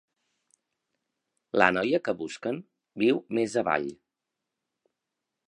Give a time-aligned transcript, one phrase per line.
[1.63, 2.59] La noia que busquen
[3.03, 3.87] viu més avall.